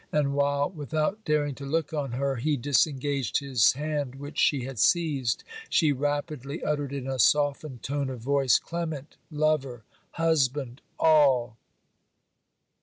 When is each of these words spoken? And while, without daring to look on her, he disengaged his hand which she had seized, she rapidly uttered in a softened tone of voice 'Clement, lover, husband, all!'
And 0.11 0.33
while, 0.33 0.67
without 0.71 1.23
daring 1.25 1.53
to 1.53 1.63
look 1.63 1.93
on 1.93 2.13
her, 2.13 2.37
he 2.37 2.57
disengaged 2.57 3.37
his 3.37 3.73
hand 3.73 4.15
which 4.15 4.39
she 4.39 4.61
had 4.65 4.79
seized, 4.79 5.43
she 5.69 5.91
rapidly 5.91 6.63
uttered 6.63 6.91
in 6.91 7.05
a 7.05 7.19
softened 7.19 7.83
tone 7.83 8.09
of 8.09 8.19
voice 8.19 8.57
'Clement, 8.57 9.15
lover, 9.29 9.83
husband, 10.13 10.81
all!' 10.99 11.55